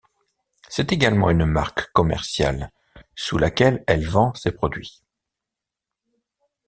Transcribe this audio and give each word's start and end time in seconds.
C'est 0.67 0.91
également 0.91 1.29
une 1.29 1.45
marque 1.45 1.91
commerciale 1.91 2.71
sous 3.15 3.37
laquelle 3.37 3.83
elle 3.85 4.03
vend 4.03 4.33
ses 4.33 4.51
produits. 4.51 5.03